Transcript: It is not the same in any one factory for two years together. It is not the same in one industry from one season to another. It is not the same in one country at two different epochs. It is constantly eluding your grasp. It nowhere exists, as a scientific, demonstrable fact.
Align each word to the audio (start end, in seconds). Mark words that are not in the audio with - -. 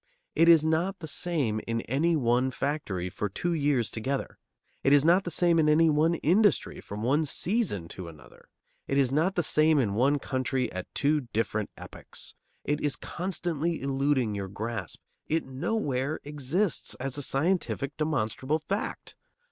It 0.33 0.49
is 0.49 0.65
not 0.65 0.97
the 0.97 1.07
same 1.07 1.61
in 1.67 1.81
any 1.81 2.15
one 2.15 2.49
factory 2.49 3.07
for 3.07 3.29
two 3.29 3.53
years 3.53 3.91
together. 3.91 4.39
It 4.83 4.93
is 4.93 5.05
not 5.05 5.25
the 5.25 5.29
same 5.29 5.59
in 5.59 5.95
one 5.95 6.15
industry 6.15 6.81
from 6.81 7.03
one 7.03 7.23
season 7.23 7.87
to 7.89 8.07
another. 8.07 8.49
It 8.87 8.97
is 8.97 9.11
not 9.11 9.35
the 9.35 9.43
same 9.43 9.77
in 9.77 9.93
one 9.93 10.17
country 10.17 10.71
at 10.71 10.91
two 10.95 11.27
different 11.33 11.69
epochs. 11.77 12.33
It 12.63 12.81
is 12.81 12.95
constantly 12.95 13.79
eluding 13.79 14.33
your 14.33 14.47
grasp. 14.47 15.01
It 15.27 15.45
nowhere 15.45 16.19
exists, 16.23 16.95
as 16.95 17.19
a 17.19 17.21
scientific, 17.21 17.95
demonstrable 17.97 18.57
fact. 18.57 19.13